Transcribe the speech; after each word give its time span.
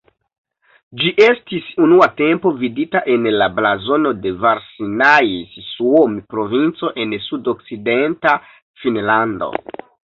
Ĝi 1.01 1.11
estis 1.25 1.67
unua 1.87 2.07
tempo 2.21 2.53
vidita 2.63 3.03
en 3.17 3.29
la 3.43 3.49
blazono 3.59 4.15
de 4.25 4.33
Varsinais-Suomi, 4.47 6.27
provinco 6.35 6.95
en 7.05 7.19
sudokcidenta 7.31 8.37
Finnlando. 8.83 9.55